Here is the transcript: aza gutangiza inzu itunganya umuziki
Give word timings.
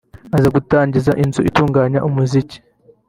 aza 0.37 0.49
gutangiza 0.55 1.11
inzu 1.23 1.41
itunganya 1.49 1.99
umuziki 2.07 2.57